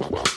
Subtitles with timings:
[0.00, 0.29] Wow.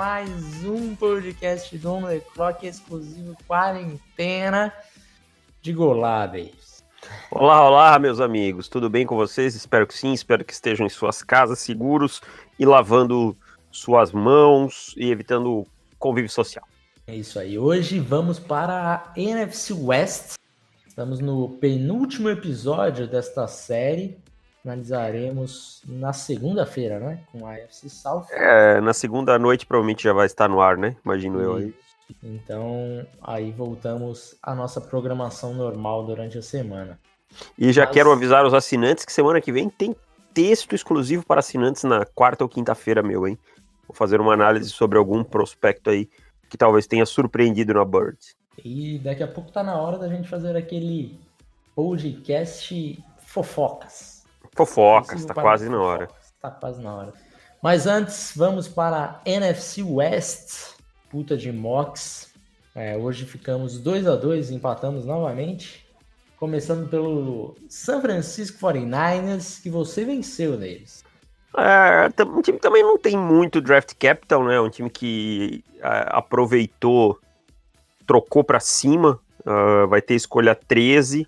[0.00, 4.72] Mais um podcast do On The Clock exclusivo quarentena
[5.60, 6.82] de Golades.
[7.30, 8.66] Olá, olá, meus amigos.
[8.66, 9.54] Tudo bem com vocês?
[9.54, 10.14] Espero que sim.
[10.14, 12.22] Espero que estejam em suas casas seguros
[12.58, 13.36] e lavando
[13.70, 15.66] suas mãos e evitando
[15.98, 16.64] convívio social.
[17.06, 17.58] É isso aí.
[17.58, 20.36] Hoje vamos para a NFC West.
[20.86, 24.16] Estamos no penúltimo episódio desta série.
[24.64, 27.20] Analisaremos na segunda-feira, né?
[27.32, 28.26] Com a AFC South.
[28.30, 30.96] É, na segunda noite provavelmente já vai estar no ar, né?
[31.04, 31.74] Imagino eu aí.
[32.22, 36.98] Então, aí voltamos à nossa programação normal durante a semana.
[37.56, 39.94] E já Mas- quero avisar os assinantes que semana que vem tem
[40.34, 43.38] texto exclusivo para assinantes na quarta ou quinta-feira, meu, hein?
[43.86, 46.08] Vou fazer uma análise sobre algum prospecto aí
[46.48, 48.18] que talvez tenha surpreendido na Bird.
[48.64, 51.18] E daqui a pouco tá na hora da gente fazer aquele
[51.74, 54.09] podcast fofocas.
[54.66, 56.06] Fofocas, tá para quase na hora.
[56.06, 56.34] fofocas.
[56.40, 57.12] Tá quase na hora.
[57.62, 60.74] Mas antes, vamos para a NFC West.
[61.10, 62.32] Puta de Mox.
[62.74, 65.86] É, hoje ficamos 2 a 2 empatamos novamente.
[66.36, 71.04] Começando pelo San Francisco 49ers, que você venceu neles.
[71.56, 74.60] É, o time também não tem muito draft capital, né?
[74.60, 77.18] Um time que é, aproveitou,
[78.06, 81.26] trocou pra cima, ah, vai ter escolha 13,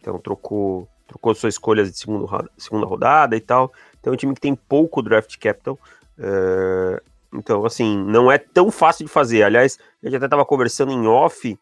[0.00, 3.72] então trocou, trocou suas escolhas de segundo, segunda rodada e tal.
[3.98, 5.78] Então é um time que tem pouco draft capital.
[6.18, 9.42] é, então, assim, não é tão fácil de fazer.
[9.44, 11.56] Aliás, a gente até estava conversando em off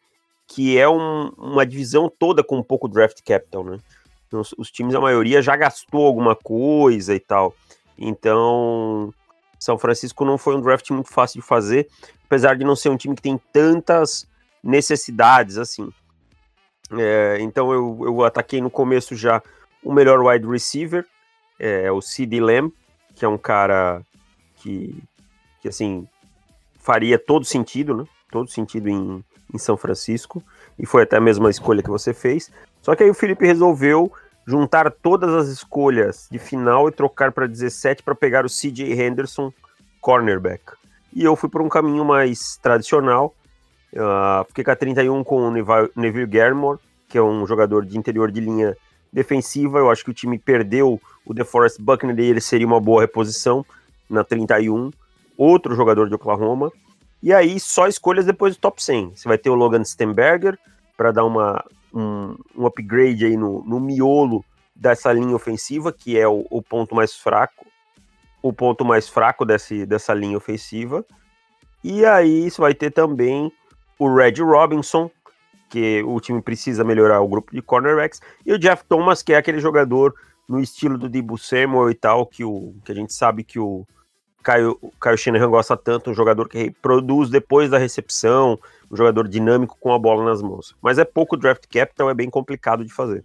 [0.47, 3.79] que é um- uma divisão toda com pouco draft capital, né?
[4.27, 7.55] Então, os, os times, a maioria, já gastou alguma coisa e tal.
[7.99, 9.13] Então,
[9.59, 11.89] São Francisco não foi um draft muito fácil de fazer,
[12.25, 14.27] apesar de não ser um time que tem tantas
[14.63, 15.91] necessidades assim.
[16.93, 19.43] É, então eu, eu ataquei no começo já
[19.83, 21.07] o melhor wide receiver,
[21.59, 22.73] é, o CD Lamb,
[23.15, 24.03] que é um cara
[24.57, 25.03] que,
[25.61, 26.07] que assim
[26.79, 28.05] faria todo sentido, né?
[28.31, 30.43] Todo sentido em, em São Francisco,
[30.79, 32.51] e foi até a mesma escolha que você fez.
[32.81, 34.13] Só que aí o Felipe resolveu
[34.47, 39.53] juntar todas as escolhas de final e trocar para 17 para pegar o CJ Henderson,
[40.01, 40.63] cornerback.
[41.13, 43.35] E eu fui por um caminho mais tradicional.
[43.97, 45.51] Ah, fiquei com a 31 com o
[45.97, 46.79] Neville Garmore,
[47.09, 48.77] que é um jogador de interior de linha
[49.13, 49.79] defensiva.
[49.79, 53.65] Eu acho que o time perdeu o DeForest Buckner e ele seria uma boa reposição
[54.09, 54.91] na 31.
[55.37, 56.71] Outro jogador de Oklahoma.
[57.23, 59.13] E aí, só escolhas depois do top 100.
[59.15, 60.59] Você vai ter o Logan Stenberger
[60.97, 64.45] para dar uma, um, um upgrade aí no, no miolo
[64.75, 67.67] dessa linha ofensiva, que é o, o ponto mais fraco,
[68.41, 71.05] o ponto mais fraco desse, dessa linha ofensiva.
[71.83, 73.53] E aí você vai ter também
[73.99, 75.11] o Red Robinson,
[75.69, 79.37] que o time precisa melhorar o grupo de cornerbacks, e o Jeff Thomas, que é
[79.37, 80.15] aquele jogador
[80.49, 83.87] no estilo do Debo Samuel e tal, que, o, que a gente sabe que o
[84.43, 88.59] Caio, o Caio Shanahan gosta tanto, um jogador que produz depois da recepção,
[88.91, 90.75] um jogador dinâmico com a bola nas mãos.
[90.81, 93.25] Mas é pouco draft capital, é bem complicado de fazer.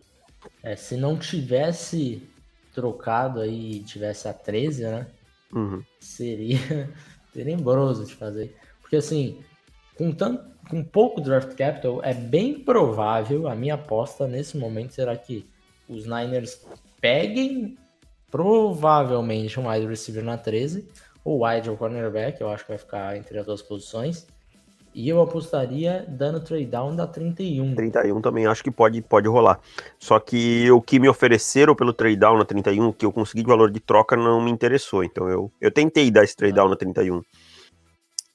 [0.61, 2.27] É, se não tivesse
[2.73, 5.07] trocado aí, tivesse a 13, né?
[5.53, 5.81] Uhum.
[5.99, 6.89] Seria
[7.31, 8.55] tenebroso de fazer.
[8.81, 9.39] Porque assim,
[9.95, 15.15] com, tanto, com pouco draft capital, é bem provável, a minha aposta nesse momento será
[15.15, 15.45] que
[15.87, 16.65] os Niners
[17.01, 17.77] peguem
[18.31, 20.87] provavelmente um wide receiver na 13,
[21.23, 24.25] ou wide ou cornerback, eu acho que vai ficar entre as duas posições.
[24.95, 27.73] E eu apostaria dando trade down da 31.
[27.73, 29.59] 31 também acho que pode, pode rolar.
[29.97, 33.47] Só que o que me ofereceram pelo trade down na 31, que eu consegui de
[33.47, 35.03] valor de troca, não me interessou.
[35.03, 37.23] Então eu, eu tentei dar esse trade down na 31.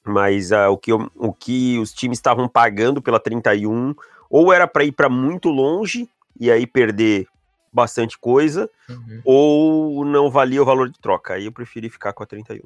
[0.05, 3.93] Mas ah, o, que eu- o que os times estavam pagando pela 31,
[4.29, 6.09] ou era para ir para muito longe
[6.39, 7.27] e aí perder
[7.71, 9.21] bastante coisa, Uhum.
[9.23, 11.35] ou não valia o valor de troca.
[11.35, 12.63] Aí eu preferi ficar com a 31.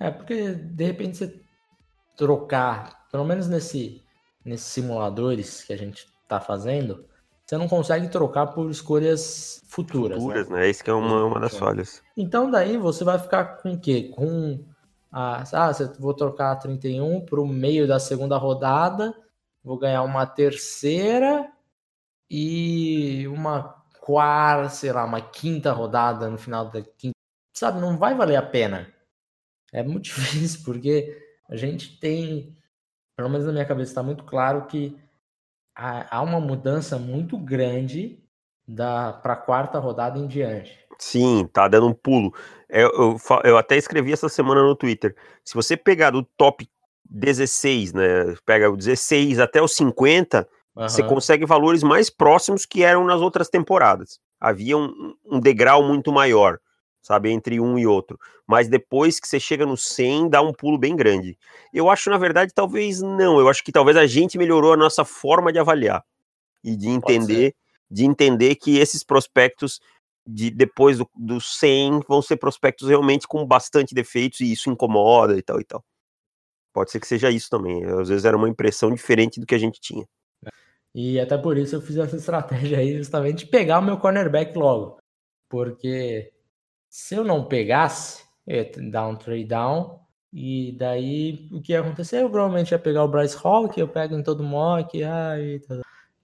[0.00, 1.40] É, porque de repente você
[2.16, 4.02] trocar, pelo menos nesse,
[4.44, 7.04] nesses simuladores que a gente tá fazendo,
[7.44, 10.18] você não consegue trocar por escolhas futuras.
[10.18, 10.60] Futuras, né?
[10.60, 10.68] né?
[10.68, 11.58] Esse que é uma, uma das Sim.
[11.58, 12.02] falhas.
[12.16, 14.10] Então daí você vai ficar com o quê?
[14.14, 14.64] Com
[15.12, 15.44] ah,
[15.74, 19.14] você- vou trocar a 31 para o meio da segunda rodada,
[19.64, 21.50] vou ganhar uma terceira
[22.30, 23.64] e uma
[24.00, 27.14] quarta, sei lá, uma quinta rodada no final da quinta
[27.54, 28.92] sabe, não vai valer a pena.
[29.72, 31.16] É muito difícil, porque
[31.48, 32.56] a gente tem,
[33.16, 34.98] pelo menos na minha cabeça, está muito claro que
[35.74, 38.22] há, há uma mudança muito grande
[38.66, 40.78] da para a quarta rodada em diante.
[41.02, 42.32] Sim, tá dando um pulo.
[42.68, 45.16] Eu, eu, eu, até escrevi essa semana no Twitter.
[45.44, 46.66] Se você pegar do top
[47.10, 48.34] 16, né?
[48.46, 50.88] Pega o 16 até o 50, uhum.
[50.88, 54.20] você consegue valores mais próximos que eram nas outras temporadas.
[54.40, 56.58] Havia um, um degrau muito maior,
[57.02, 58.16] sabe, entre um e outro.
[58.46, 61.36] Mas depois que você chega no 100, dá um pulo bem grande.
[61.74, 63.40] Eu acho, na verdade, talvez não.
[63.40, 66.04] Eu acho que talvez a gente melhorou a nossa forma de avaliar
[66.62, 67.56] e de entender,
[67.90, 69.80] de entender que esses prospectos
[70.26, 75.36] de depois do, do 100 vão ser prospectos realmente com bastante defeitos e isso incomoda
[75.36, 75.84] e tal e tal.
[76.72, 77.84] Pode ser que seja isso também.
[77.84, 80.06] Às vezes era uma impressão diferente do que a gente tinha.
[80.94, 84.56] E até por isso eu fiz essa estratégia aí, justamente de pegar o meu cornerback
[84.56, 84.98] logo.
[85.48, 86.32] Porque
[86.88, 90.00] se eu não pegasse, eu ia dar um trade down.
[90.32, 92.22] E daí o que ia acontecer?
[92.22, 94.98] Eu provavelmente ia pegar o Bryce Hall, que eu pego em todo mock.
[94.98, 95.60] E,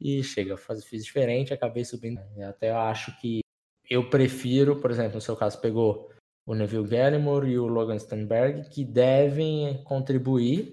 [0.00, 2.20] e chega, eu fiz diferente, acabei subindo.
[2.42, 3.40] Até eu acho que
[3.88, 6.10] eu prefiro, por exemplo, no seu caso, pegou
[6.46, 10.72] o Neville Gallimore e o Logan Stenberg, que devem contribuir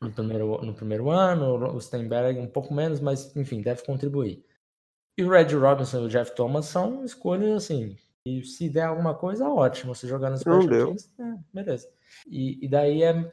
[0.00, 4.44] no primeiro, no primeiro ano, o Stenberg um pouco menos, mas enfim, deve contribuir.
[5.18, 7.96] E o Red Robinson e o Jeff Thomas são escolhas assim.
[8.24, 9.94] E se der alguma coisa, ótimo.
[9.94, 11.88] Você jogar nos Special Teams, é, beleza.
[12.26, 13.30] E, e daí é,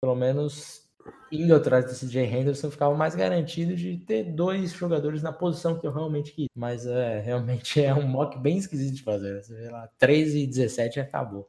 [0.00, 0.89] pelo menos,
[1.30, 5.86] indo atrás desse Jay Henderson, ficava mais garantido de ter dois jogadores na posição que
[5.86, 6.48] eu realmente queria.
[6.54, 9.42] Mas é, realmente é um mock bem esquisito de fazer.
[9.42, 11.48] Você vê lá, 13 e 17 e acabou.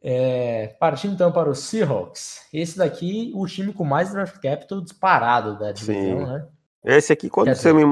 [0.00, 2.46] É, partindo então para os Seahawks.
[2.52, 6.26] Esse daqui, o time com mais draft capital disparado da divisão, Sim.
[6.26, 6.46] né?
[6.84, 7.82] Esse aqui, quando, você me,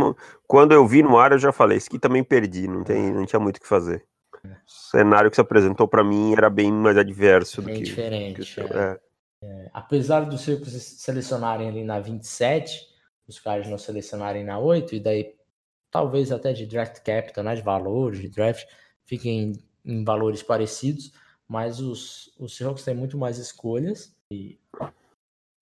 [0.46, 3.26] quando eu vi no ar, eu já falei, esse aqui também perdi, não, tem, não
[3.26, 4.04] tinha muito o que fazer.
[4.44, 4.48] É.
[4.48, 7.84] O cenário que se apresentou para mim era bem mais adverso bem do que.
[7.84, 8.54] diferente.
[8.54, 8.64] Que, é.
[8.64, 8.98] É.
[9.46, 12.84] É, apesar dos Seahawks selecionarem ali na 27,
[13.28, 15.36] os caras não selecionarem na 8, e daí
[15.90, 18.66] talvez até de draft capital, né, de valores, de draft,
[19.04, 19.52] fiquem
[19.84, 21.12] em valores parecidos,
[21.46, 24.58] mas os, os Seahawks têm muito mais escolhas e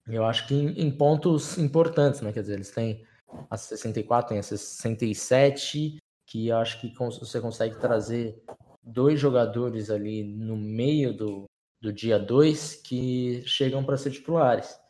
[0.06, 3.04] eu acho que em, em pontos importantes, né, quer dizer, eles têm
[3.50, 8.42] a 64, tem a 67, que eu acho que você consegue trazer
[8.82, 11.44] dois jogadores ali no meio do,
[11.84, 14.80] do dia 2 que chegam para ser titulares.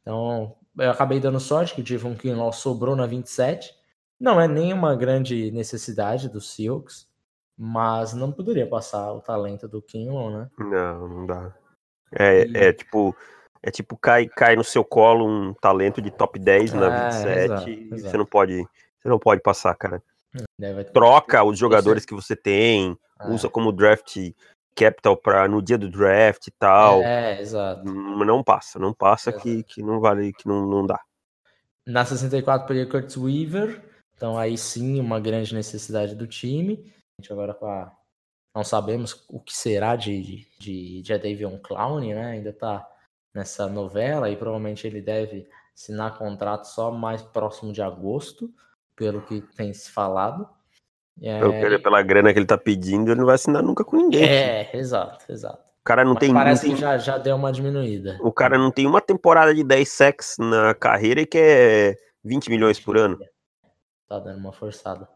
[0.00, 3.74] Então, eu acabei dando sorte que o Javon Kinlaw sobrou na 27.
[4.18, 7.06] Não é nenhuma grande necessidade do Seahawks,
[7.58, 10.50] mas não poderia passar o talento do Kinlaw, né?
[10.58, 11.54] Não, não dá.
[12.10, 12.56] É, e...
[12.56, 13.14] é tipo,
[13.62, 17.28] é tipo cai, cai no seu colo um talento de top 10 na é, 27
[17.28, 18.10] exato, e exato.
[18.10, 18.56] você não pode,
[18.98, 20.02] você não pode passar, cara.
[20.94, 23.28] Troca os jogadores que você tem, é.
[23.28, 24.16] usa como draft
[24.74, 27.02] capital para no dia do draft e tal.
[27.02, 27.84] É, exato.
[27.84, 31.00] Não passa, não passa que, que não vale, que não, não dá.
[31.86, 33.82] Na 64 peguei Curtis Weaver,
[34.14, 36.92] então aí sim uma grande necessidade do time.
[37.18, 37.92] A gente agora com a...
[38.54, 42.32] não sabemos o que será de, de, de Davion Clown, né?
[42.32, 42.86] Ainda tá
[43.34, 48.52] nessa novela e provavelmente ele deve assinar contrato só mais próximo de agosto,
[48.94, 50.48] pelo que tem se falado.
[51.22, 51.78] É...
[51.78, 54.24] Pela grana que ele tá pedindo, ele não vai assinar nunca com ninguém.
[54.24, 55.70] É, exato, exato.
[55.80, 56.32] O cara não Mas tem.
[56.32, 56.74] Parece não tem...
[56.74, 58.18] que já, já deu uma diminuída.
[58.20, 62.78] O cara não tem uma temporada de 10 sacks na carreira e quer 20 milhões
[62.78, 63.18] por ano.
[64.08, 65.08] Tá dando uma forçada.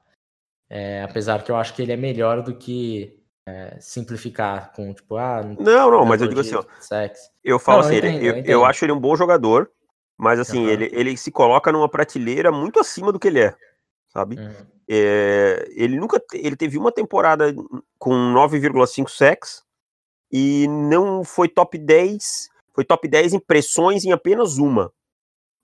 [0.71, 5.17] É, apesar que eu acho que ele é melhor do que é, simplificar com, tipo,
[5.17, 5.43] ah.
[5.59, 6.65] Não, não, mas eu digo assim, ó.
[7.43, 9.71] Eu falo não, assim, eu, entendo, ele, eu, eu, acho ele um bom jogador,
[10.17, 10.71] mas assim, uhum.
[10.71, 13.55] ele, ele se coloca numa prateleira muito acima do que ele é,
[14.09, 14.39] sabe?
[14.39, 14.67] Uhum.
[14.89, 17.55] É, ele nunca ele teve uma temporada
[17.99, 19.63] com 9,5 sacks
[20.31, 24.93] e não foi top 10, foi top 10 impressões em apenas uma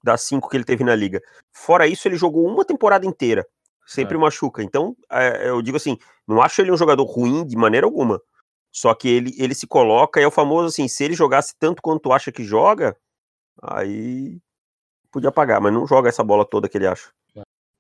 [0.03, 1.21] das cinco que ele teve na liga.
[1.53, 3.47] Fora isso, ele jogou uma temporada inteira,
[3.87, 4.19] sempre é.
[4.19, 4.63] machuca.
[4.63, 8.21] Então, é, eu digo assim, não acho ele um jogador ruim de maneira alguma.
[8.73, 12.13] Só que ele, ele se coloca, é o famoso assim, se ele jogasse tanto quanto
[12.13, 12.97] acha que joga,
[13.61, 14.39] aí
[15.11, 17.11] podia pagar, mas não joga essa bola toda que ele acha.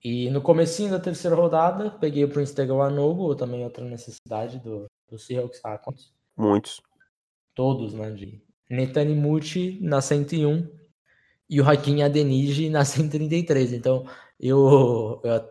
[0.02, 5.18] E no comecinho da terceira rodada, peguei o Prince Tegoanogo, também outra necessidade do, do
[5.18, 5.60] Seahawks.
[5.62, 6.14] Ah, quantos?
[6.36, 6.80] Muitos.
[7.54, 8.10] Todos, né?
[8.10, 10.66] De Netanimuti na 101
[11.50, 13.74] e o Hakim Adeniji na 133.
[13.74, 14.06] Então,
[14.38, 15.44] eu, eu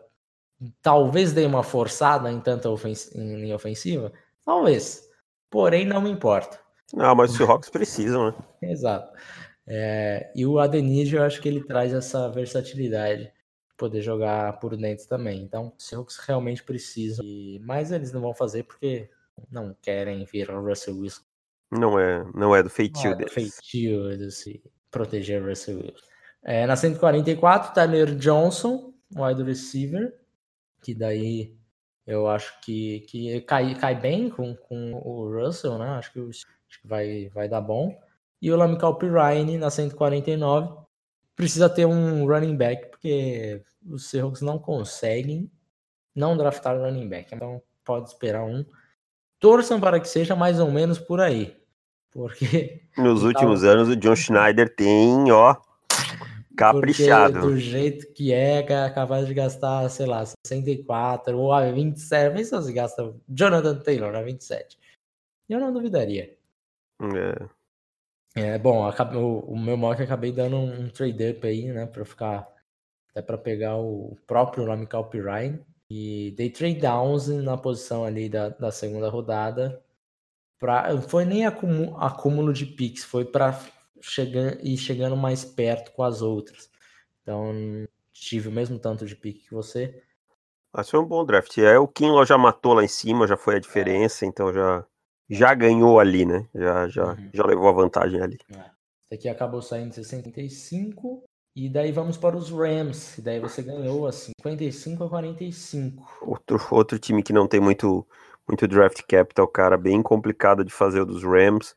[0.82, 4.12] talvez dei uma forçada em tanta ofens em linha ofensiva.
[4.44, 5.08] Talvez.
[5.50, 6.60] Porém, não me importa.
[6.94, 8.38] Não, mas os Seahawks precisam, né?
[8.72, 9.15] Exato.
[9.68, 13.32] É, e o Adeniji, eu acho que ele traz essa versatilidade
[13.80, 15.42] poder jogar por dentro também.
[15.42, 17.60] Então, os Seahawks realmente precisam, e...
[17.64, 19.10] mas eles não vão fazer porque
[19.50, 21.22] não querem ver o Russell Wilson.
[21.72, 23.34] Não é, não é do feitio não é deles.
[23.34, 26.06] feitio de se proteger o Russell Wilson.
[26.44, 30.14] É, na 144, Tyler Johnson, wide receiver,
[30.82, 31.58] que daí
[32.06, 35.90] eu acho que, que cai, cai bem com, com o Russell, né?
[35.92, 36.46] Acho que, acho
[36.82, 37.98] que vai, vai dar bom.
[38.42, 40.88] E o Lamical Pirine na 149
[41.39, 45.50] precisa ter um running back, porque os Seahawks não conseguem
[46.13, 47.34] não draftar running back.
[47.34, 48.65] Então pode esperar um.
[49.39, 51.55] Torçam para que seja mais ou menos por aí.
[52.12, 52.84] Porque.
[52.98, 55.55] Nos últimos anos o John Schneider tem, ó.
[56.58, 57.39] Caprichado.
[57.39, 62.36] Porque do jeito que é, é capaz de gastar, sei lá, 64 ou a 27.
[62.36, 64.77] Vê se você gasta Jonathan Taylor a 27.
[65.48, 66.38] Eu não duvidaria.
[67.01, 67.59] É.
[68.41, 72.48] É, bom, o, o meu mock acabei dando um, um trade-up aí, né, pra ficar,
[73.12, 78.50] até pra pegar o próprio Lamical Pirine, e dei trade downs na posição ali da,
[78.50, 79.84] da segunda rodada,
[80.58, 83.60] pra, foi nem acúmulo, acúmulo de picks, foi para
[84.00, 86.69] chegar, ir chegando mais perto com as outras,
[87.22, 87.51] então
[88.13, 90.01] tive o mesmo tanto de pick que você.
[90.72, 93.55] Mas foi um bom draft, é, o Kinlaw já matou lá em cima, já foi
[93.55, 94.27] a diferença, é.
[94.27, 94.86] então já
[95.30, 96.48] já ganhou ali, né?
[96.56, 97.30] Já, já, uhum.
[97.34, 98.38] já levou a vantagem ali.
[98.52, 98.80] É.
[99.06, 101.24] Esse aqui acabou saindo 65.
[101.56, 103.18] E daí vamos para os Rams.
[103.18, 106.18] E daí você ganhou a 55 a 45.
[106.22, 108.08] Outro, outro time que não tem muito,
[108.48, 111.76] muito draft capital, cara, bem complicado de fazer o dos Rams.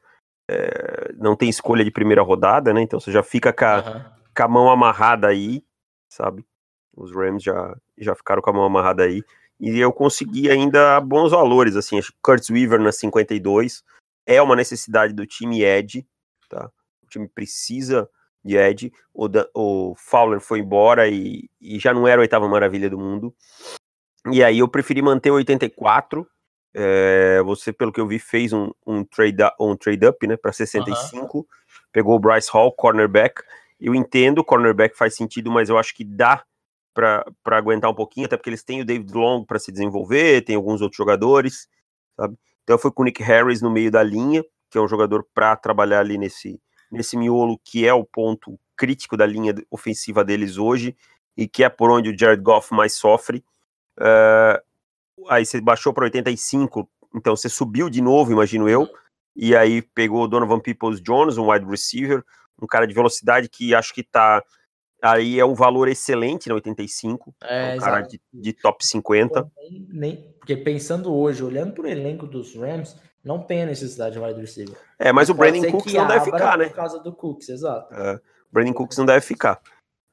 [0.50, 2.82] É, não tem escolha de primeira rodada, né?
[2.82, 4.04] Então você já fica com a, uhum.
[4.36, 5.64] com a mão amarrada aí,
[6.08, 6.44] sabe?
[6.94, 9.22] Os Rams já, já ficaram com a mão amarrada aí
[9.60, 13.82] e eu consegui ainda bons valores, assim, acho que Kurtz Weaver na 52
[14.26, 16.06] é uma necessidade do time Ed,
[16.48, 16.70] tá?
[17.02, 18.08] O time precisa
[18.44, 22.48] de Ed, o, da, o Fowler foi embora e, e, já não era a oitava
[22.48, 23.34] maravilha do mundo,
[24.30, 26.26] e aí eu preferi manter o 84,
[26.74, 30.52] é, você, pelo que eu vi, fez um, um trade um trade up, né, para
[30.52, 31.44] 65, uhum.
[31.92, 33.42] pegou o Bryce Hall, cornerback,
[33.80, 36.44] eu entendo, cornerback faz sentido, mas eu acho que dá
[36.94, 40.56] para aguentar um pouquinho, até porque eles têm o David Long para se desenvolver, tem
[40.56, 41.68] alguns outros jogadores,
[42.16, 42.36] sabe?
[42.62, 45.56] Então fui com o Nick Harris no meio da linha, que é um jogador para
[45.56, 50.96] trabalhar ali nesse, nesse miolo que é o ponto crítico da linha ofensiva deles hoje
[51.36, 53.44] e que é por onde o Jared Goff mais sofre.
[53.98, 54.60] Uh,
[55.28, 58.88] aí você baixou para 85, então você subiu de novo, imagino eu,
[59.34, 62.24] e aí pegou o Donovan Peoples Jones, um wide receiver,
[62.60, 64.42] um cara de velocidade que acho que está
[65.02, 67.34] Aí é um valor excelente na 85.
[67.42, 69.50] É, é um cara de, de, top 50.
[69.56, 74.14] Nem, nem, porque pensando hoje, olhando para o elenco dos Rams, não tem a necessidade
[74.14, 74.76] de wide receiver.
[74.98, 76.66] É, mas o Brandon Cooks não deve ficar, né?
[76.66, 77.92] Por causa do Cooks, exato.
[77.92, 78.20] É, o
[78.52, 79.60] Brandon Cooks não deve ficar.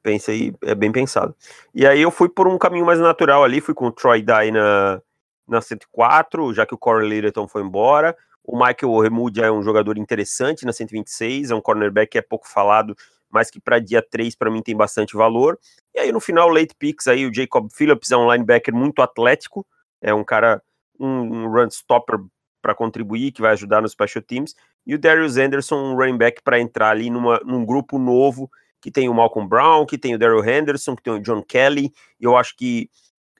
[0.02, 1.36] Pensa aí, é bem pensado.
[1.72, 4.50] E aí eu fui por um caminho mais natural ali, fui com o Troy Dye
[4.50, 5.00] na,
[5.46, 8.16] na 104, já que o Corey Littleton foi embora.
[8.42, 12.48] O Michael Remudia é um jogador interessante na 126, é um cornerback que é pouco
[12.48, 12.96] falado,
[13.30, 15.58] mas que para dia 3 para mim tem bastante valor.
[15.94, 19.66] E aí no final, late picks, aí o Jacob Phillips é um linebacker muito atlético,
[20.00, 20.62] é um cara,
[20.98, 22.18] um, um run stopper
[22.62, 24.54] para contribuir, que vai ajudar nos special teams,
[24.86, 28.90] e o Darius Anderson, um running back para entrar ali numa, num grupo novo, que
[28.90, 32.24] tem o Malcolm Brown, que tem o Daryl Henderson, que tem o John Kelly, e
[32.24, 32.90] eu acho que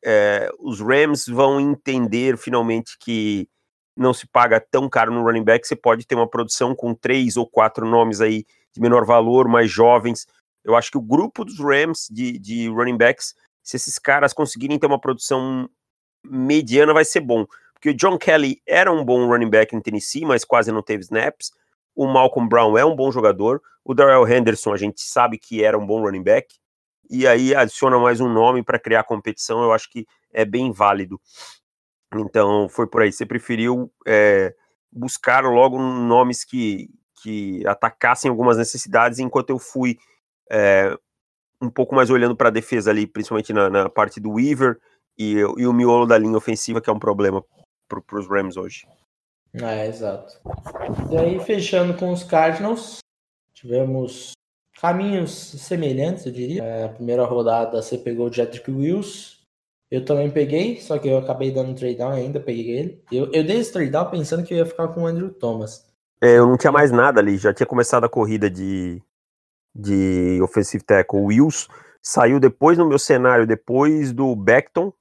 [0.04, 3.48] é, os Rams vão entender finalmente que
[3.96, 7.36] não se paga tão caro no running back, você pode ter uma produção com três
[7.36, 10.26] ou quatro nomes aí de menor valor, mais jovens.
[10.64, 14.78] Eu acho que o grupo dos Rams de, de running backs, se esses caras conseguirem
[14.78, 15.68] ter uma produção
[16.24, 17.46] mediana, vai ser bom.
[17.72, 21.02] Porque o John Kelly era um bom running back em Tennessee, mas quase não teve
[21.02, 21.50] snaps.
[21.94, 23.62] O Malcolm Brown é um bom jogador.
[23.84, 26.54] O Darrell Henderson, a gente sabe que era um bom running back.
[27.08, 31.20] E aí adiciona mais um nome para criar competição, eu acho que é bem válido.
[32.14, 33.12] Então foi por aí.
[33.12, 34.54] Você preferiu é,
[34.92, 36.88] buscar logo nomes que,
[37.22, 39.98] que atacassem algumas necessidades, enquanto eu fui
[40.50, 40.96] é,
[41.60, 44.78] um pouco mais olhando para a defesa ali, principalmente na, na, parte do Weaver
[45.18, 47.44] e, e, o miolo da linha ofensiva, que é um problema
[47.88, 48.86] para os Rams hoje.
[49.54, 50.40] É, exato.
[51.10, 52.98] E aí, fechando com os Cardinals,
[53.52, 54.32] tivemos
[54.80, 56.62] caminhos semelhantes, eu diria.
[56.62, 59.40] É, a primeira rodada você pegou o Jedrick Wills.
[59.90, 63.04] Eu também peguei, só que eu acabei dando trade down ainda, peguei ele.
[63.10, 65.89] Eu, eu dei esse trade down pensando que eu ia ficar com o Andrew Thomas.
[66.22, 69.02] É, eu não tinha mais nada ali, já tinha começado a corrida de,
[69.74, 71.18] de offensive tackle.
[71.18, 71.68] O Wills
[72.02, 74.92] saiu depois no meu cenário, depois do Beckton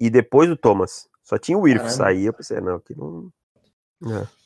[0.00, 1.08] e depois do Thomas.
[1.22, 3.30] Só tinha o Wirf sair, eu pensei, não, aqui não...
[4.04, 4.44] É.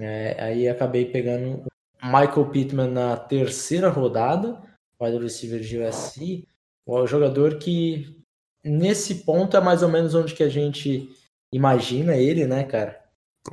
[0.00, 1.64] É, aí acabei pegando
[2.02, 4.62] Michael Pittman na terceira rodada,
[5.00, 6.46] wide receiver de USC,
[6.86, 8.22] o jogador que
[8.62, 11.10] nesse ponto é mais ou menos onde que a gente
[11.52, 13.02] imagina ele, né, cara?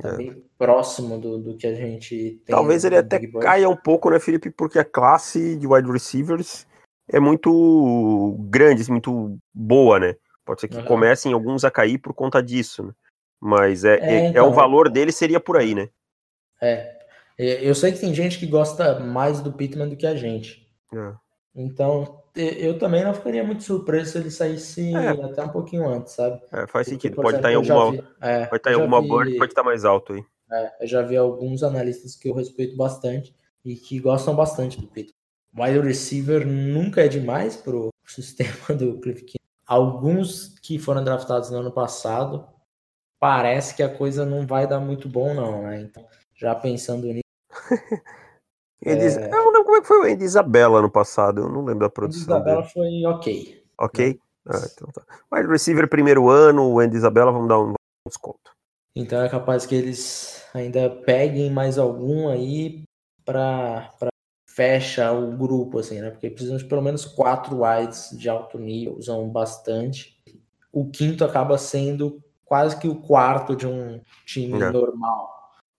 [0.00, 0.16] Tá é.
[0.16, 2.54] bem próximo do, do que a gente tem.
[2.54, 4.50] Talvez ele até caia um pouco, né, Felipe?
[4.50, 6.66] Porque a classe de wide receivers
[7.08, 10.16] é muito grande, muito boa, né?
[10.44, 10.84] Pode ser que uhum.
[10.84, 12.92] comecem alguns a cair por conta disso, né?
[13.40, 15.88] Mas é, é, é, então, é o valor dele seria por aí, né?
[16.60, 16.96] É.
[17.38, 20.66] Eu sei que tem gente que gosta mais do Pittman do que a gente.
[20.94, 21.12] É.
[21.54, 25.08] Então, eu também não ficaria muito surpreso se ele saísse é.
[25.08, 26.40] até um pouquinho antes, sabe?
[26.52, 27.16] É, faz Porque, sentido.
[27.16, 29.84] Pode estar em alguma, vi, é, pode estar em alguma vi, board, pode estar mais
[29.84, 30.24] alto aí.
[30.50, 33.34] É, eu já vi alguns analistas que eu respeito bastante
[33.64, 35.14] e que gostam bastante do Pittman.
[35.58, 39.44] Wide receiver nunca é demais pro sistema do Cliff King.
[39.66, 42.46] Alguns que foram draftados no ano passado,
[43.18, 45.80] parece que a coisa não vai dar muito bom, não, né?
[45.80, 47.22] Então, já pensando nisso.
[48.80, 49.16] Eles...
[49.16, 49.26] É...
[49.26, 51.80] Eu não lembro como é que foi o Andy Isabella no passado, eu não lembro
[51.80, 52.36] da produção.
[52.36, 52.72] Andy Isabella dele.
[52.72, 53.64] foi ok.
[53.78, 54.20] Ok?
[54.48, 55.02] Ah, então tá.
[55.32, 57.74] Wide receiver primeiro ano, o Andy Isabella, vamos dar um
[58.06, 58.55] desconto.
[58.96, 62.82] Então é capaz que eles ainda peguem mais algum aí
[63.22, 63.92] para
[64.48, 66.10] fecha o grupo, assim, né?
[66.10, 70.18] Porque precisam de pelo menos quatro wides de alto nível, usam bastante.
[70.72, 74.70] O quinto acaba sendo quase que o quarto de um time é.
[74.70, 75.30] normal.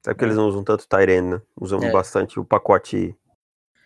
[0.05, 1.41] É porque eles não usam tanto Tyrene, né?
[1.59, 1.91] Usam é.
[1.91, 3.15] bastante o pacote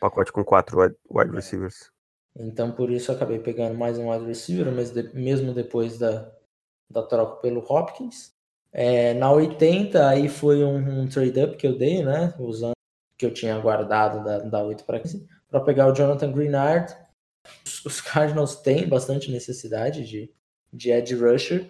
[0.01, 0.77] pacote com quatro
[1.09, 1.89] wide, receivers.
[2.35, 6.29] Então por isso eu acabei pegando mais um wide receiver, mas de, mesmo depois da,
[6.89, 8.33] da troca pelo Hopkins.
[8.73, 12.33] É, na 80 aí foi um, um trade-up que eu dei, né?
[12.39, 12.73] Usando
[13.17, 16.95] que eu tinha guardado da, da 8 para 15, para pegar o Jonathan Greenard.
[17.65, 20.31] Os, os Cardinals têm bastante necessidade de,
[20.71, 21.69] de edge rusher.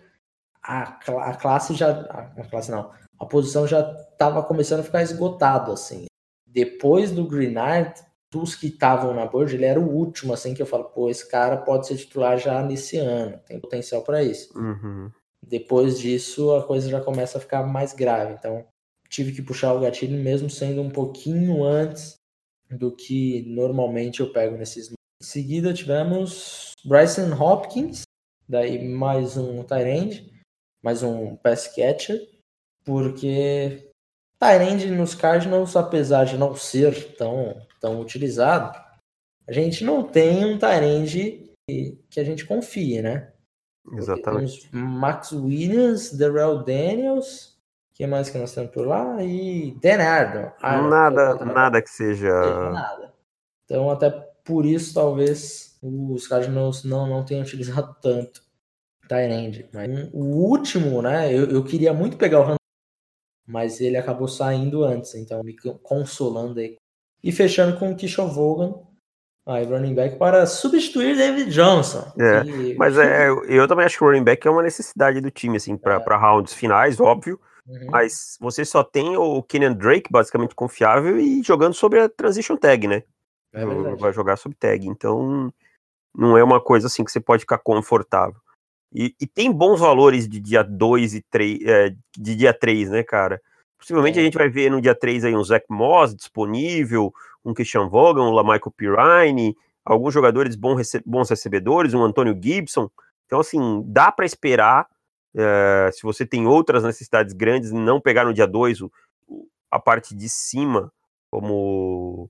[0.61, 1.89] A, a classe já.
[1.89, 2.91] A classe não
[3.21, 3.81] a posição já
[4.11, 6.05] estava começando a ficar esgotado, assim.
[6.43, 7.93] Depois do Greenard,
[8.31, 11.29] dos que estavam na board, ele era o último, assim, que eu falo, pô, esse
[11.29, 14.57] cara pode ser titular já nesse ano, tem potencial para isso.
[14.57, 15.11] Uhum.
[15.45, 18.33] Depois disso, a coisa já começa a ficar mais grave.
[18.33, 18.65] Então,
[19.09, 22.15] tive que puxar o gatilho, mesmo sendo um pouquinho antes
[22.69, 24.89] do que normalmente eu pego nesses.
[24.89, 28.03] Em seguida, tivemos Bryson Hopkins,
[28.47, 30.31] daí mais um Tyrande,
[30.83, 32.31] mais um pass catcher
[32.83, 33.89] porque
[34.39, 38.77] Tyrande nos Cardinals, apesar de não ser tão, tão utilizado,
[39.47, 43.31] a gente não tem um Tyrande que, que a gente confie, né?
[43.93, 44.69] Exatamente.
[44.75, 47.57] Max Williams, Darrell Daniels,
[47.93, 49.23] que mais que nós temos por lá?
[49.23, 50.89] E Dan Arnold.
[50.89, 52.31] nada, que nada que seja...
[52.71, 53.13] Nada.
[53.65, 54.09] Então, até
[54.43, 58.43] por isso, talvez os Cardinals não, não tenham utilizado tanto
[59.07, 59.67] Tyrande.
[59.73, 61.33] Mas o último, né?
[61.33, 62.55] Eu, eu queria muito pegar o
[63.45, 66.77] mas ele acabou saindo antes, então me consolando aí.
[67.21, 68.73] E fechando com o Kishon Vogan,
[69.45, 72.11] aí running back para substituir David Johnson.
[72.19, 72.73] É.
[72.75, 75.77] Mas é, eu também acho que o running back é uma necessidade do time, assim,
[75.77, 76.15] para é.
[76.15, 77.39] rounds finais, óbvio.
[77.67, 77.87] Uhum.
[77.91, 82.87] Mas você só tem o Kenyan Drake, basicamente confiável, e jogando sobre a transition tag,
[82.87, 83.03] né?
[83.53, 84.87] É Vai jogar sobre tag.
[84.87, 85.51] Então,
[86.15, 88.39] não é uma coisa assim que você pode ficar confortável.
[88.93, 93.03] E, e tem bons valores de dia 2 e 3, é, de dia 3, né,
[93.03, 93.41] cara?
[93.77, 94.21] Possivelmente é.
[94.21, 98.23] a gente vai ver no dia 3 aí um Zach Moss disponível, um Christian Vogan,
[98.23, 102.89] um Lamichael Pirine, alguns jogadores bons, rece bons recebedores, um Antônio Gibson.
[103.25, 104.87] Então, assim, dá para esperar,
[105.35, 108.79] é, se você tem outras necessidades grandes, não pegar no dia 2
[109.71, 110.91] a parte de cima,
[111.31, 112.29] como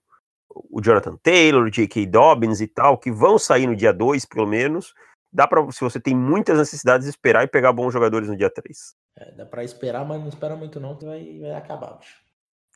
[0.50, 2.06] o Jonathan Taylor, o J.K.
[2.06, 4.93] Dobbins e tal, que vão sair no dia 2, pelo menos,
[5.32, 8.95] dá para, se você tem muitas necessidades, esperar e pegar bons jogadores no dia 3.
[9.17, 12.00] É, dá para esperar, mas não espera muito não, que vai, vai acabar.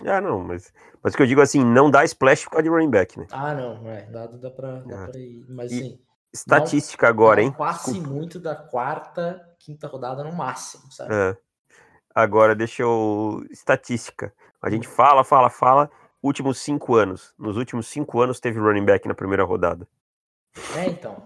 [0.03, 2.69] Ah, não, mas, mas o que eu digo assim, não dá splash por causa de
[2.69, 3.27] running back, né?
[3.31, 5.07] Ah, não, é, dado dá pra, dá é.
[5.07, 5.99] pra ir, mas e assim...
[6.33, 7.51] Estatística não, agora, hein?
[7.53, 11.15] Passe muito da quarta, quinta rodada no máximo, sabe?
[11.15, 11.37] É.
[12.13, 13.45] Agora, deixa eu...
[13.49, 14.33] Estatística.
[14.61, 15.89] A gente fala, fala, fala,
[16.21, 17.33] últimos cinco anos.
[17.37, 19.87] Nos últimos cinco anos teve running back na primeira rodada.
[20.75, 21.23] É, então.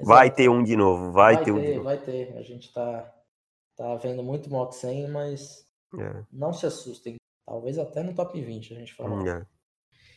[0.00, 1.84] Vai ter um de novo, vai, vai ter, ter, um de novo.
[1.84, 3.14] Vai ter, a gente tá,
[3.74, 5.66] tá vendo muito 100, mas
[5.98, 6.22] é.
[6.30, 7.16] não se assustem.
[7.46, 9.28] Talvez até no top 20 a gente fala.
[9.30, 9.46] É.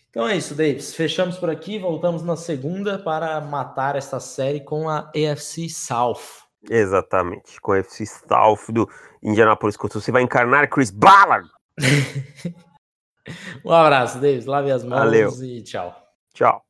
[0.09, 0.95] Então é isso, Davis.
[0.95, 6.47] Fechamos por aqui, voltamos na segunda para matar esta série com a EFC South.
[6.67, 8.89] Exatamente, com a EFC South do
[9.21, 10.03] Indianapolis Colts.
[10.03, 11.47] Você vai encarnar Chris Ballard.
[13.63, 14.45] um abraço, Davis.
[14.45, 15.31] Lave as mãos Valeu.
[15.43, 15.95] e tchau.
[16.33, 16.68] Tchau.